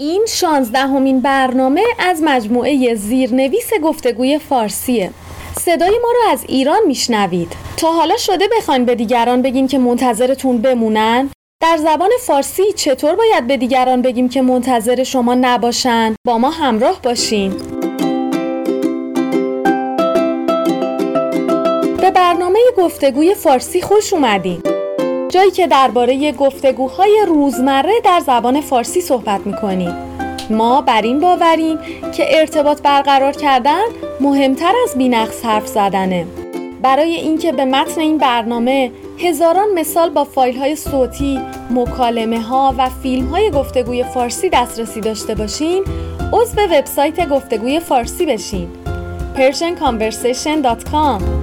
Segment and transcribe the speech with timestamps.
[0.00, 5.10] این شانزدهمین برنامه از مجموعه زیرنویس گفتگوی فارسیه.
[5.60, 7.52] صدای ما رو از ایران میشنوید.
[7.76, 11.30] تا حالا شده بخواین به دیگران بگیم که منتظرتون بمونن؟
[11.62, 17.00] در زبان فارسی چطور باید به دیگران بگیم که منتظر شما نباشن؟ با ما همراه
[17.02, 17.50] باشین.
[22.00, 24.79] به برنامه گفتگوی فارسی خوش اومدین.
[25.30, 29.94] جایی که درباره گفتگوهای روزمره در زبان فارسی صحبت می‌کنیم
[30.50, 31.78] ما بر این باوریم
[32.12, 33.82] که ارتباط برقرار کردن
[34.20, 36.26] مهمتر از بینقص حرف زدنه.
[36.82, 41.40] برای اینکه به متن این برنامه هزاران مثال با فایل های صوتی،
[41.70, 45.84] مکالمه ها و فیلم های گفتگوی فارسی دسترسی داشته باشین
[46.32, 48.68] عضو وبسایت گفتگوی فارسی بشین.
[49.36, 51.39] persianconversation.com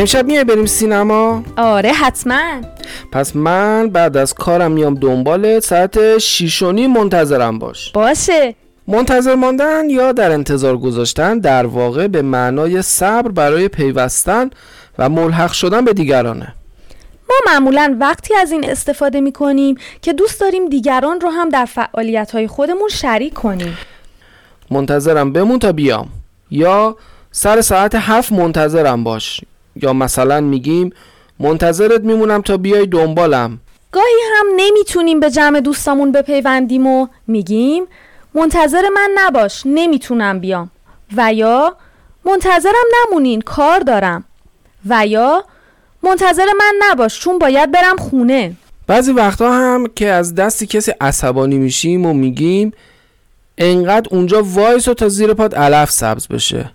[0.00, 2.60] امشب میای بریم سینما؟ آره حتما.
[3.12, 7.92] پس من بعد از کارم میام دنبالت ساعت شیشونی منتظرم باش.
[7.92, 8.54] باشه.
[8.88, 14.50] منتظر ماندن یا در انتظار گذاشتن در واقع به معنای صبر برای پیوستن
[14.98, 16.54] و ملحق شدن به دیگرانه.
[17.28, 21.64] ما معمولا وقتی از این استفاده می کنیم که دوست داریم دیگران رو هم در
[21.64, 23.78] فعالیت های خودمون شریک کنیم.
[24.70, 26.08] منتظرم بمون تا بیام.
[26.50, 26.96] یا
[27.32, 29.40] سر ساعت هفت منتظرم باش.
[29.82, 30.92] یا مثلا میگیم
[31.38, 33.60] منتظرت میمونم تا بیای دنبالم.
[33.92, 37.84] گاهی هم نمی‌تونیم به جمع دوستامون بپیوندیم و میگیم
[38.34, 40.70] منتظر من نباش نمی‌تونم بیام.
[41.16, 41.76] و یا
[42.24, 42.74] منتظرم
[43.06, 44.24] نمونین کار دارم.
[44.88, 45.44] و یا
[46.02, 48.52] منتظر من نباش چون باید برم خونه.
[48.86, 52.72] بعضی وقتا هم که از دستی کسی عصبانی میشیم و میگیم
[53.58, 56.70] انقدر اونجا وایس و تا زیر پاد علف سبز بشه.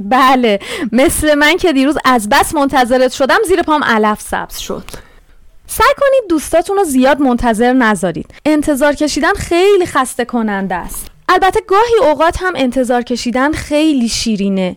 [0.00, 0.58] بله
[0.92, 4.84] مثل من که دیروز از بس منتظرت شدم زیر پام علف سبز شد.
[5.66, 8.34] سعی کنید دوستاتون رو زیاد منتظر نذارید.
[8.46, 11.06] انتظار کشیدن خیلی خسته کننده است.
[11.28, 14.76] البته گاهی اوقات هم انتظار کشیدن خیلی شیرینه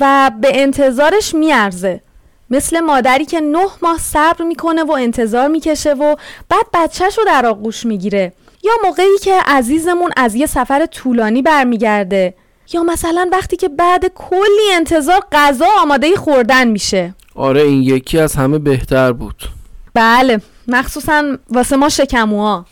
[0.00, 2.00] و به انتظارش میارزه.
[2.50, 6.16] مثل مادری که نه ماه صبر می‌کنه و انتظار می‌کشه و
[6.48, 8.32] بعد بچهش رو در آغوش می‌گیره.
[8.64, 12.34] یا موقعی که عزیزمون از یه سفر طولانی برمیگرده.
[12.72, 17.14] یا مثلا وقتی که بعد کلی انتظار غذا آماده خوردن میشه.
[17.34, 19.48] آره این یکی از همه بهتر بود.
[19.94, 22.66] بله مخصوصا واسه ما شکموها.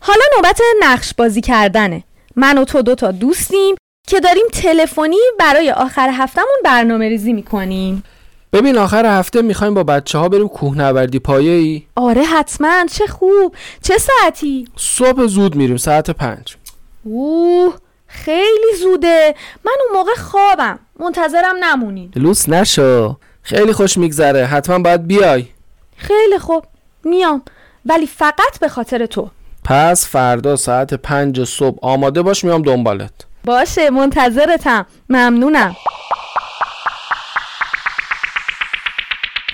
[0.00, 2.04] حالا نوبت نقش بازی کردنه.
[2.36, 8.02] من و تو دوتا دوستیم که داریم تلفنی برای آخر هفتهمون برنامه ریزی می‌کنیم.
[8.52, 12.86] ببین آخر هفته می‌خوایم با بچه ها بریم کوهنوردی پایه ای آره حتما.
[12.92, 13.54] چه خوب.
[13.82, 16.56] چه ساعتی؟ صبح زود میریم ساعت پنج.
[17.04, 17.74] اوه
[18.28, 19.34] خیلی زوده.
[19.64, 20.78] من اون موقع خوابم.
[21.00, 22.12] منتظرم نمونین.
[22.16, 23.16] لوس نشو.
[23.42, 24.46] خیلی خوش میگذره.
[24.46, 25.44] حتما باید بیای.
[25.96, 26.64] خیلی خوب.
[27.04, 27.42] میام.
[27.86, 29.30] ولی فقط به خاطر تو.
[29.64, 33.12] پس فردا ساعت پنج صبح آماده باش میام دنبالت.
[33.44, 34.86] باشه منتظرتم.
[35.08, 35.76] ممنونم.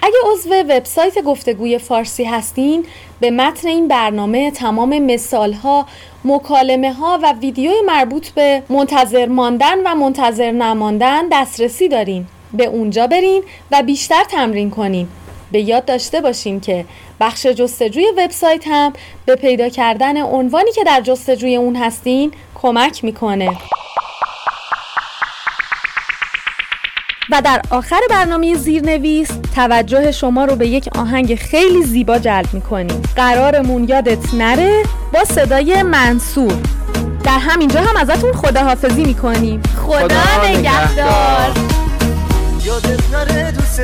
[0.04, 2.86] اگه عضو وبسایت گفتگوی فارسی هستین
[3.20, 5.86] به متن این برنامه تمام مثال ها،
[6.24, 12.26] مکالمه ها و ویدیوی مربوط به منتظر ماندن و منتظر نماندن دسترسی دارین.
[12.52, 13.42] به اونجا برین
[13.72, 15.08] و بیشتر تمرین کنین.
[15.52, 16.84] به یاد داشته باشین که
[17.20, 18.92] بخش جستجوی وبسایت هم
[19.26, 22.32] به پیدا کردن عنوانی که در جستجوی اون هستین
[22.62, 23.50] کمک می‌کنه.
[27.30, 33.02] و در آخر برنامه زیرنویس توجه شما رو به یک آهنگ خیلی زیبا جلب می‌کنیم.
[33.16, 36.54] قرارمون یادت نره با صدای منصور.
[37.24, 39.62] در همینجا هم ازتون خداحافظی می‌کنیم.
[39.86, 41.52] خدا, خدا نگهدار.
[42.64, 43.80] یادت نره دوست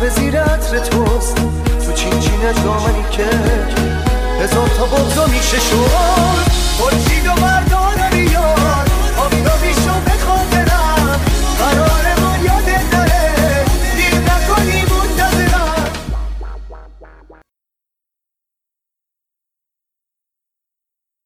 [0.00, 1.36] به زیر عطر توست.
[1.86, 3.24] تو چین چین دامنی که
[4.40, 6.49] هزار تا بغضا میشه شد